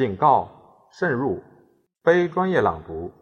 [0.00, 0.50] 警告：
[0.90, 1.42] 慎入，
[2.02, 3.12] 非专业朗读，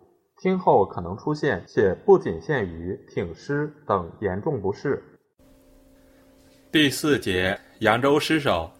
[0.41, 5.03] 听后可能出现且不仅限于挺尸等严重不适。
[6.71, 8.71] 第四节，扬州失守。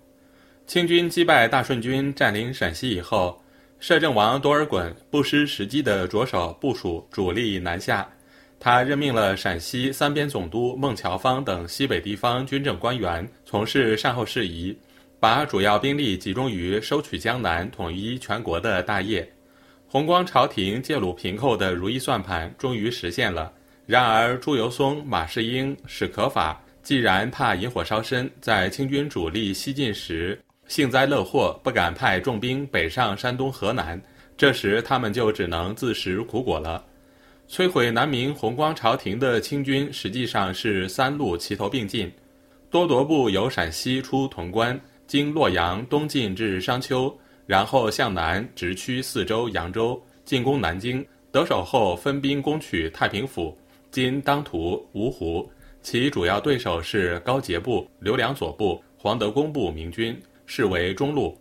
[0.65, 3.37] 清军击败大顺军，占领陕西以后，
[3.81, 8.09] 摄政王多尔衮不失时机地着手部署主力南下。
[8.61, 14.79] 他任命了陕西三边总督孟乔芳等西北地方军政官员，从事善后事宜，
[15.21, 19.29] 把主要兵力集中于收取江南、统一全国的大业。
[19.89, 23.53] 弘光朝廷借鲁平寇的如意算盘终于实现了。
[23.85, 34.01] 然而，朱由崧、马士英、史可法既然怕引火烧身，在清军主力西进时幸灾乐祸，不敢派重兵北上山东、河南。
[34.37, 36.85] 这时，他们就只能自食苦果了。
[37.49, 42.13] 摧毁南明弘光朝廷的清军实际上是三路齐头并进，
[42.71, 47.13] 多铎部由陕西出潼关，经洛阳东进至商丘，
[47.47, 51.05] 然后向南直趋四州、扬州，进攻南京。
[51.33, 53.57] 得手后分兵攻取太平府
[53.91, 55.51] （今当涂、芜湖），
[55.83, 61.37] 其主要对手是高杰部、刘良佐部、黄德功部明军，视为中路。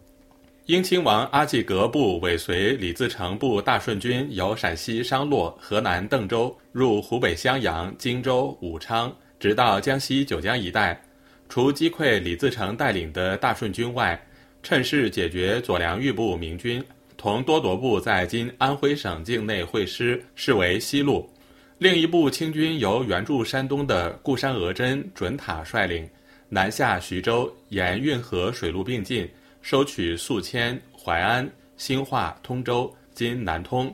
[0.65, 11.01] 英亲王阿济格部尾随李自成部大顺军，由陕西商洛、河南邓州入湖北襄阳、荆州、武昌，直到江西九江一带。
[11.50, 14.20] 除击溃李自成带领的大顺军外，
[14.62, 16.84] 趁势解决左良玉部明军，
[17.16, 21.30] 同多铎部在今安徽省境内会师，视为西路。
[21.78, 26.09] 另一部清军由援助山东的固山额真准塔率领，
[26.50, 29.30] 南下徐州，沿运河水路并进。
[29.62, 33.94] 收取宿迁、淮安、兴化、通州（今南通）、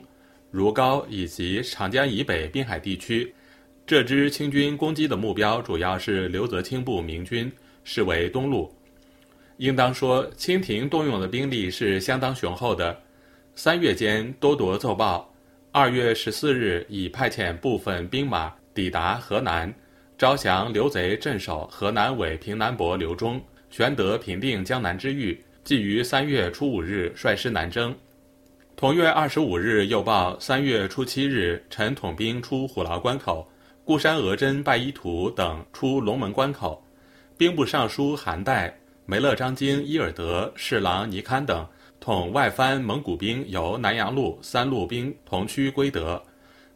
[0.52, 3.34] 如皋以及长江以北滨海地区。
[3.86, 7.52] 这支清军攻击的目标主要是刘泽清部明军，
[7.84, 8.74] 视为东路。
[9.58, 12.98] 应当说，清廷动用的兵力是相当雄厚的。
[13.54, 15.30] 三月间，多铎奏报，
[15.70, 19.72] 二月十四日已派遣部分兵马抵达河南，
[20.16, 25.38] 招降刘贼镇守河南伪平南伯刘忠，玄德平定江南之狱。
[25.62, 27.94] 即于三月初五日率师南征，
[28.76, 33.46] 同月二十五日又报三月初七日陈统兵出虎牢关口，
[33.84, 36.82] 固山额真、拜依图等出龙门关口，
[37.36, 38.72] 兵部尚书韩岱、
[39.04, 41.66] 梅勒章京、伊尔德、侍郎尼堪等
[42.00, 46.20] 统外藩蒙古兵由南阳路三路兵同驱归德。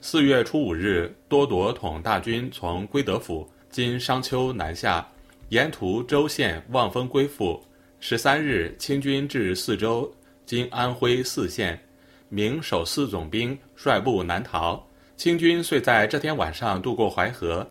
[0.03, 5.09] 四月初五日，多铎统大军从归德府（今商丘）南下，
[5.49, 7.59] 沿途州县望风归附。
[8.01, 10.13] 十三日，清军至四州
[10.45, 11.83] （今安徽泗县），
[12.29, 14.87] 明守四总兵率部南逃。
[15.19, 17.69] 清军遂在这天晚上渡过淮河。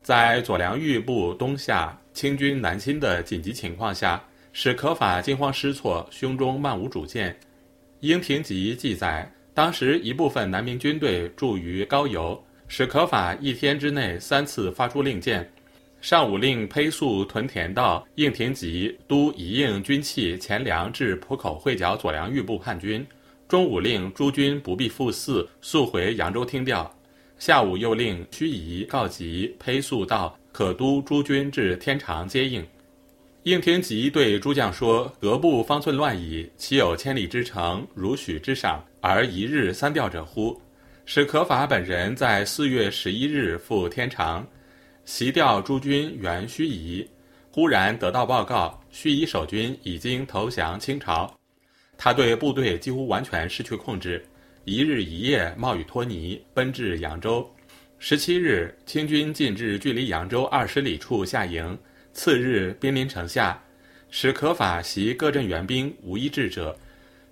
[0.00, 4.24] 在左良玉部东下、清军南侵的紧急情况下，
[4.54, 7.30] 史可法惊慌失措，胸中漫无主见。
[8.00, 15.46] 《英廷集》记载，当时一部分南明军队驻于高邮，史可法一天之内三次发出令箭。
[16.00, 23.06] 上午令裴素屯田道应廷吉督一应军器钱粮至浦口会剿左良玉部叛军。
[23.48, 26.92] 中午令诸军不必赴泗，速回扬州听调。
[27.38, 32.66] 下午又令须仪告急胚粟道可督诸军至天长接应。
[33.44, 40.60] 应廷吉对诸将说：“俄部方寸乱矣，岂有千里之城，如许之赏，而一日三调者乎？”
[41.06, 44.44] 史可法本人在四月十一日赴天长。
[45.04, 47.06] 袭调诸军援盱眙，
[47.52, 51.32] 忽然得到报告，盱眙守军已经投降清朝。
[51.98, 54.24] 他对部队几乎完全失去控制，
[54.64, 57.48] 一日一夜冒雨拖泥奔至扬州。
[57.98, 61.76] 十七日，清军进至距离扬州二十里处下营。
[62.12, 63.62] 次日，兵临城下，
[64.10, 66.76] 史可法袭各镇援兵，无一智者。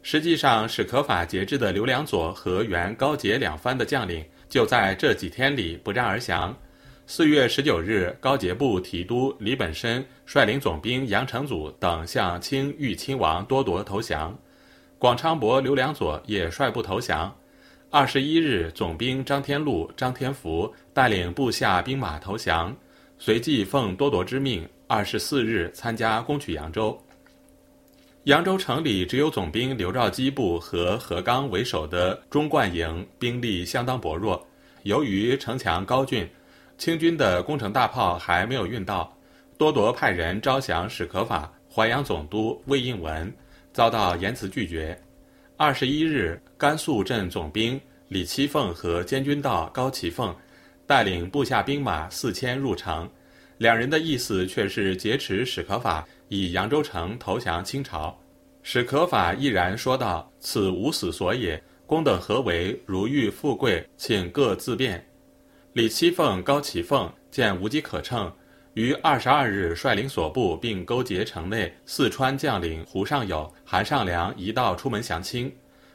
[0.03, 6.55] 实际上，史可法节制的刘良佐和原高杰两藩的将领，就在这几天里不战而降。
[7.07, 14.39] 四月十九日，高杰部提督李本身率领总兵杨成祖等向清豫亲王多铎投降，
[15.05, 17.31] 广昌伯刘良佐也率部投降。
[17.91, 22.75] 二十一日，总兵张天禄、张天福带领部下兵马投降，
[23.19, 26.99] 随即奉多铎之命，二十四日参加攻取扬州。
[28.23, 34.43] 扬州城里只有总兵刘兆基部和何刚为首的中冠营兵力相当薄弱，
[34.85, 36.27] 由于城墙高峻。
[36.79, 39.15] 清军的攻城大炮还没有运到，
[39.59, 43.31] 多铎派人招降史可法、淮阳总督魏应文，
[43.75, 44.99] 遭到严词拒绝。
[45.57, 47.79] 二十一日，甘肃镇总兵
[48.09, 50.35] 李七凤和监军道高启凤
[50.87, 53.11] 带领部下兵马四千入城，
[53.59, 58.17] 两人的意思却是劫持史可法，以扬州城投降清朝。
[58.63, 61.63] 史可法毅然说道：“此无死所也。
[61.85, 62.81] 公等何为？
[62.87, 65.05] 如欲富贵，请各自便。”
[65.75, 68.33] 李七凤、高启凤见无机可乘，
[68.75, 75.51] 于二十二日率领所部，并勾结城内四川将领胡尚友、韩尚良一道出门降清。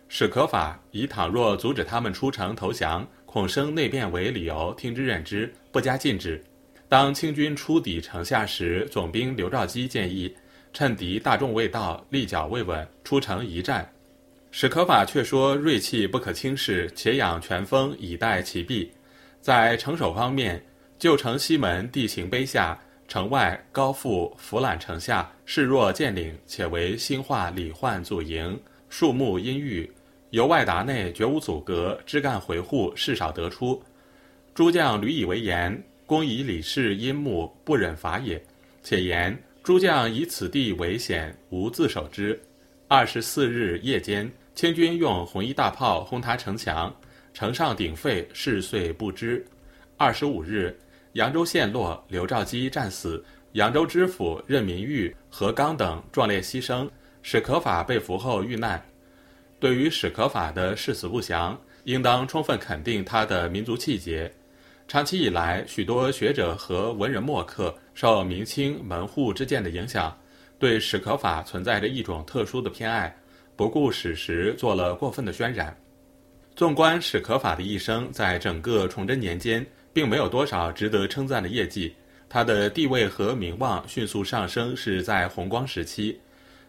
[0.07, 6.43] 史可法以倘若阻止他们出城投降，恐生内变为理由，听之任之，不加禁止。
[6.87, 10.33] 当清军出抵城下时，总兵刘兆基建议。
[10.71, 13.87] 趁敌大众未到，立脚未稳，出城一战。
[14.51, 18.91] 史可法却说锐气不可轻视，且养全锋以待其弊。
[19.41, 20.63] 在城守方面，
[20.99, 28.59] 旧城西门地形卑下，城外高阜俯览城下，势若剑岭，且为兴化李焕祖营，
[28.89, 29.89] 树木阴郁，
[30.31, 33.81] 由外达内绝无阻隔，枝干回护，事少得出。
[34.53, 38.41] 诸将屡以为言，公以李氏阴木，不忍伐也。
[38.83, 39.41] 且言。
[39.63, 42.37] 诸将以此地为险，无自守之。
[42.89, 46.93] 二十四日夜间，清军用红衣大炮轰塌城墙，
[47.33, 49.45] 城上鼎沸，事遂不知。
[49.95, 50.75] 二十五日，
[51.13, 53.23] 扬州陷落，刘兆基战死，
[53.53, 56.89] 扬州知府任民玉、何刚等壮烈牺牲。
[57.21, 58.81] 史可法被俘后遇难。
[59.59, 64.31] 对于史可法的誓死不降，应当充分肯定他的民族气节。
[64.87, 70.17] 长期以来，许多学者和文人墨客受明清门户之见的影响，
[70.57, 73.15] 对史可法存在着一种特殊的偏爱，
[73.55, 75.75] 不顾史实做了过分的渲染。
[76.55, 81.93] 纵观史可法的一生，在整个崇祯年间，并没有多少值得称赞的业绩。
[82.27, 86.19] 他的地位和名望迅速上升，是在弘光时期。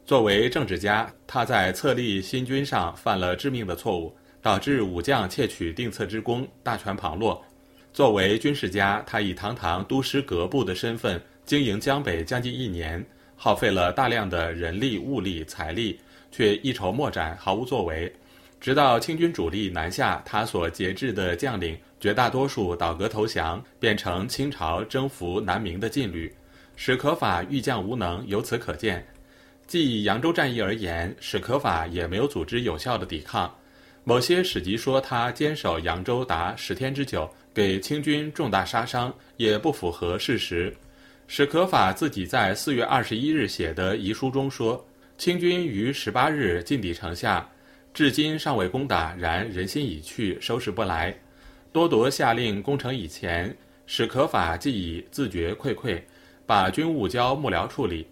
[0.07, 7.45] 作为政治家，他在册立新军上犯了致命的错误，导致武将窃取定策之功，大权旁落。
[7.93, 13.05] 作为军事家，他以堂堂都师阁部的身份经营江北将近一年，
[13.37, 15.99] 耗费了大量的人力、物力、财力，
[16.33, 18.11] 却一筹莫展，毫无作为。
[18.61, 26.35] 直到清军主力南下，他所节制的将领绝大多数倒戈投降，变成清朝征服南明的劲旅。
[26.75, 29.07] 史可法遇将无能，由此可见。
[29.67, 33.55] 既以扬州战役而言，史可法也没有组织有效的抵抗。
[34.03, 37.31] 某些史籍说他坚守扬州达十天之久。
[37.53, 40.73] 给清军重大杀伤也不符合事实。
[41.27, 44.87] 史可法自己在四月二十一日写的遗书中说
[45.19, 47.49] ：“清军于十八日进抵城下，
[47.93, 51.13] 至今尚未攻打，然人心已去，收拾不来。
[51.73, 53.57] 多铎下令攻城以前，
[53.87, 56.05] 史可法即已自觉愧愧，
[56.45, 58.07] 把军务交幕僚处理。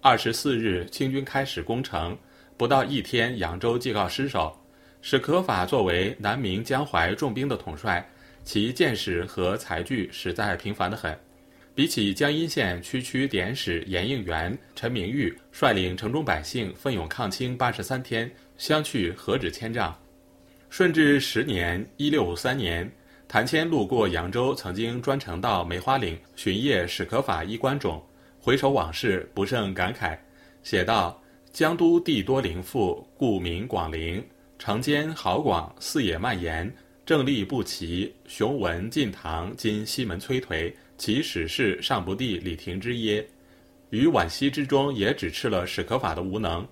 [0.00, 2.18] 二十四日，清军开始攻城，
[2.56, 4.56] 不到一天，扬州即告失守。
[5.00, 8.06] 史可法作为南明江淮重兵的统帅。”
[8.46, 11.18] 其见识和才具实在平凡的很，
[11.74, 19.92] 比起江阴县区区典史严应元、陈明玉率领城中百姓奋勇抗清八十三天，相去何止千丈。
[20.70, 22.88] 顺治十年（一六五三年），
[23.28, 28.00] 谭谦路过扬州，曾经专程到梅花岭巡夜史可法衣冠冢，
[28.40, 30.16] 回首往事，不胜感慨，
[30.62, 31.20] 写道
[31.52, 34.24] ：“江都地多陵赋，故名广陵。
[34.58, 36.72] 城间豪广，四野蔓延。”
[37.04, 43.24] 政吏不齐，雄文晋唐，今西门摧颓，其始是尚不第李廷之耶？
[43.90, 46.66] 于惋惜之中，也指斥了史可法的无能。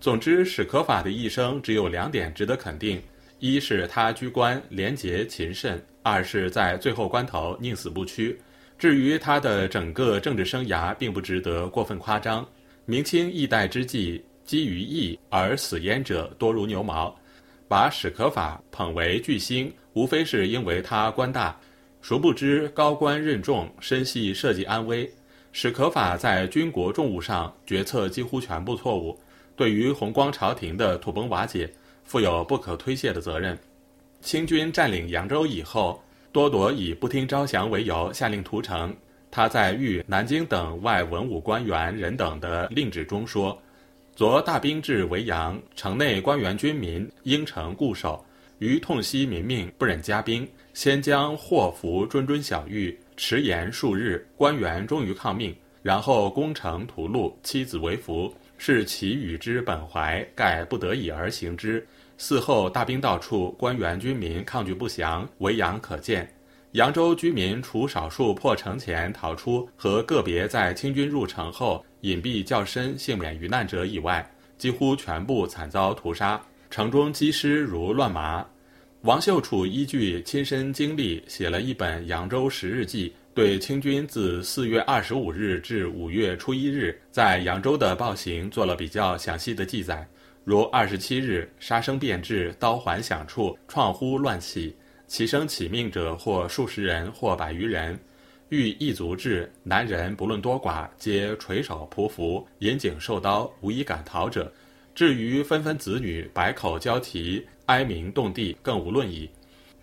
[0.00, 3.02] 总之，史可法的一生只有两点值得肯定：
[3.40, 8.38] 一是他居官廉洁勤慎；二是在最后关头宁死不屈。
[8.78, 12.46] 至于他的整个政治生涯，并不值得过分夸张。
[12.84, 17.14] 明清易代之际，基于义而死焉者多如牛毛。
[17.68, 21.56] 把史可法捧为巨星，无非是因为他官大，
[22.00, 25.10] 殊不知高官任重，身系社稷安危。
[25.52, 29.18] 史可法在军国重务上决策几乎全部错误，
[29.54, 31.72] 对于弘光朝廷的土崩瓦解，
[32.04, 33.56] 负有不可推卸的责任。
[34.22, 36.00] 清军占领扬州以后，
[36.30, 38.94] 多铎以不听招降为由下令屠城。
[39.32, 43.60] 他在谕南京等外文武官员人等的令旨中说。
[44.14, 48.24] 昨大兵至维扬，城内官员军民应城固守。
[48.58, 55.52] 余痛惜民命，不忍加兵，先将祸福谆谆晓谕，迟延数日，官员终于抗命。
[55.82, 61.84] 然后攻城屠戮，妻子为俘，是其与之本怀，盖不得已而行之。
[62.22, 66.32] 嗣后大兵到处，官员军民抗拒不降，维扬可见。
[66.70, 74.24] 扬州居民除少数破城前逃出和个别在清军入城后隐蔽较深幸免于难者以外，
[74.56, 78.46] 几乎全部惨遭屠杀，城中积尸如乱麻。
[79.00, 90.08] 王秀楚依据亲身经历写了一本《扬州十日记》，对清军自四月二十五日至五月初一日在扬州的暴行做了比较详细的记载。
[90.44, 94.74] 如二十七日，杀声遍至，刀环响处，创呼乱起，
[95.06, 97.96] 其生起命者或数十人，或百余人。
[98.48, 104.52] 遇一族至，男人不论多寡，皆垂手匍匐，引颈受刀，无一敢逃者。
[104.94, 109.30] 至于纷纷子女，百口交啼，哀鸣动地，更无论矣。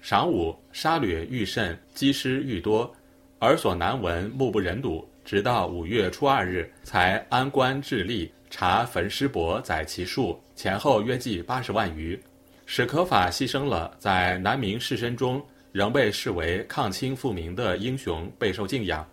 [0.04, 2.94] 晌午，杀掠愈甚，积尸愈多。
[3.40, 12.20] 耳所难闻，目不忍睹，直到五月初二日，才安官致吏查焚尸帛，载其数，前后约计八十万余。
[12.66, 19.08] 史可法牺牲了，在南明士绅中仍被视为抗清复明的英雄，备受敬仰。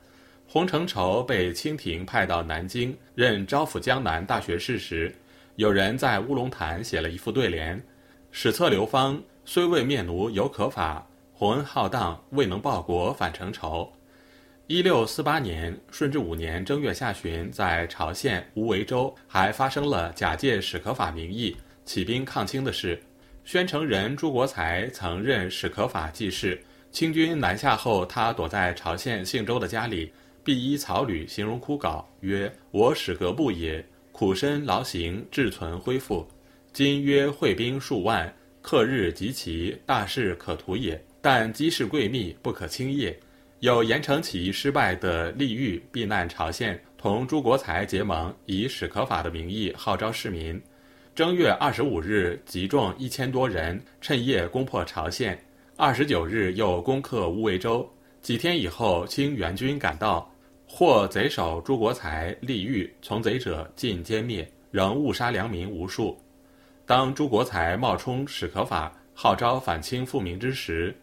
[0.47, 5.14] 洪承畴被清廷派到南京任招抚江南大学士时，
[5.57, 7.83] 有人在乌龙潭写了一副对联
[8.31, 13.90] ：“史册流芳，虽未灭奴犹可法；洪恩浩荡，未能报国反承畴。”
[14.68, 23.00] 一六四八年，顺治五年正月下旬，在朝鲜无为州还发生了假借史可法名义起兵抗清的事。
[23.44, 26.61] 宣城人朱国才曾任史可法记事。
[26.90, 30.11] 清军南下后，他躲在朝鲜信州的家里，
[30.42, 36.26] 必依草履，形容枯槁，曰：“我史阁部也，苦身劳形，志存恢复。
[36.73, 41.00] 今约会兵数万，克日极其，大事可图也。
[41.20, 43.16] 但机事贵密，不可轻业。”
[43.61, 50.61] 有严惩起义失败的利欲避难朝鲜，同朱国才结盟，以史可法的名义号召市民。
[51.15, 55.39] 正月二十五日，集众一千多人，趁夜攻破朝鲜。
[55.75, 57.89] 二十九日又攻克乌维州。
[58.21, 60.31] 几天以后，清援军赶到，
[60.67, 66.15] 获贼首朱国才、利欲，从贼者尽歼灭，仍误杀良民无数。
[66.85, 70.95] 当朱国才冒充史可法，号召反清复明之时，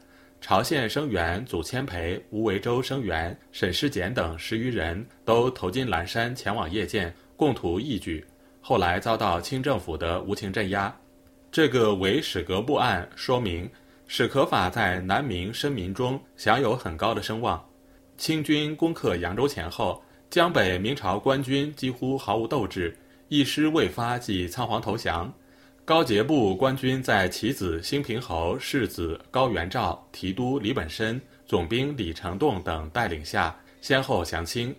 [0.43, 8.21] 朝鲜生员祖千培、吴维周生员沈世简等十余人都投进蓝山，前往谒见，共图义举。
[8.59, 10.93] 后来遭到清政府的无情镇压。
[11.49, 13.69] 这个伪史阁部案说明，
[14.05, 17.65] 史可法在南明绅民中享有很高的声望。
[18.17, 22.93] 清军攻克扬州前后，江北明朝官军几乎毫无斗志，
[23.29, 25.33] 一师未发即仓皇投降。
[25.85, 34.73] 高杰部官军在其子兴平侯世子高元照、提督李本申、总兵李成栋等带领下，先后降清。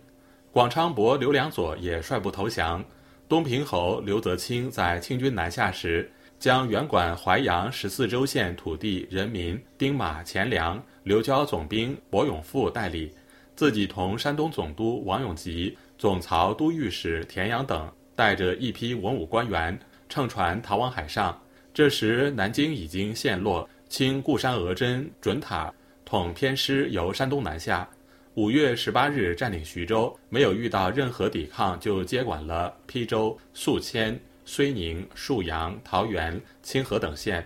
[0.51, 2.83] 广昌伯刘良佐也率部投降。
[3.29, 13.13] 东平侯刘泽清在清军南下时，将原管淮阳十四州县土地、人民、兵马、钱粮留交总兵伯永富代理，
[13.55, 19.79] 自己同山东总督王永吉、总曹都御史田阳等带着一批文武官员。
[20.15, 21.37] 乘船逃往海上，
[21.75, 23.69] 这时南京已经陷落。
[23.89, 27.89] 清固山额真准塔统偏师由山东南下，
[28.35, 34.17] 五月十八日占领徐州，没有遇到任何抵抗就接管了邳州、宿迁、
[34.47, 37.45] 睢宁、沭阳、桃园、清河等县。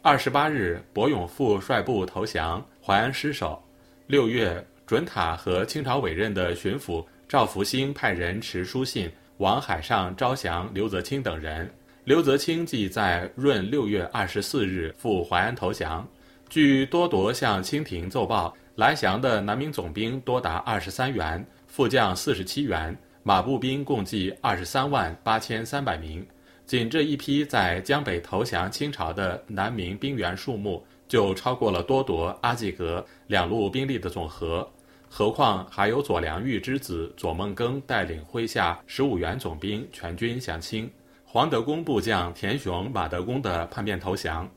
[0.00, 3.62] 二十八日，柏永富率部投降，淮安失守。
[4.06, 11.70] 六月，准塔和清朝委任的巡抚赵福兴派人持书信往海上招降刘泽清等人。
[12.06, 16.06] 刘泽清即在闰六月二十四日赴淮安投降。
[16.48, 26.24] 据多铎向清廷奏报，来降的南明总兵多达二十三员，副将四十七员，马步兵共计二十三万八千三百名。
[26.64, 34.64] 仅这一批在江北投降清朝的南明兵员数目，就超过了多铎、阿济格两路兵力的总和。
[35.08, 40.88] 何况还有左良玉之子左梦庚带领麾下十五员总兵全军降清。
[41.36, 44.50] 黄德功部将田雄、马德功的叛变投降，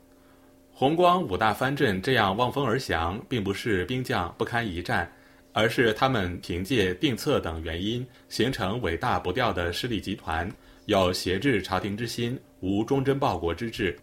[0.72, 5.12] 弘光五大藩镇这样望风而降，并不是兵将不堪一战，
[5.52, 10.50] 而是他们凭借定策等原因形成尾大不掉的势力集团，
[10.86, 13.94] 有挟制朝廷之心，无忠贞报国之志。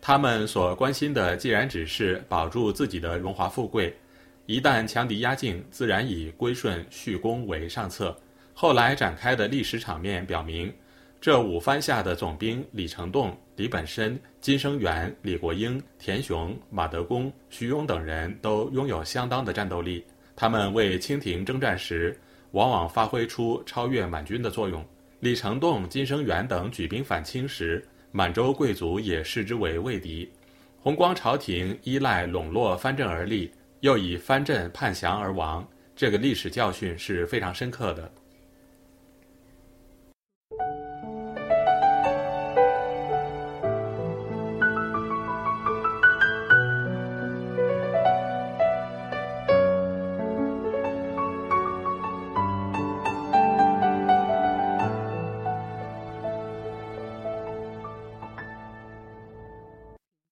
[0.00, 3.92] 他们所关心的，既然只是保住自己的荣华富贵，
[4.46, 8.16] 一旦强敌压境，自然以归顺续功为上策。
[8.52, 10.72] 后来展开的历史场面表明。
[11.24, 20.04] 这五藩下的总兵李成栋、李本深、金生元、李国英、田雄、马德功、徐庸等人都拥有相当的战斗力。
[20.36, 22.14] 他们为清廷征战时，
[22.50, 24.84] 往往发挥出超越满军的作用。
[25.20, 30.30] 李成栋、金生元等举兵反清时，满洲贵族也视之为畏敌。
[30.78, 33.50] 弘光朝廷依赖笼络藩镇而立，
[33.80, 35.66] 又以藩镇叛降而亡，
[35.96, 38.12] 这个历史教训是非常深刻的。